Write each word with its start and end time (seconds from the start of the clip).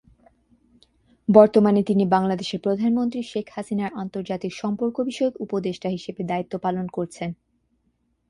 বর্তমানে 1.29 1.81
তিনি 1.83 2.03
বাংলাদেশের 2.05 2.59
প্রধানমন্ত্রী 2.59 3.21
শেখ 3.23 3.47
হাসিনার 3.51 3.91
আন্তর্জাতিক 3.93 4.51
সম্পর্ক 4.53 4.95
বিষয়ক 5.01 5.33
উপদেষ্টা 5.39 5.89
হিসেবে 5.89 6.21
দায়িত্ব 6.23 6.53
পালন 6.57 6.85
করছেন। 6.87 7.29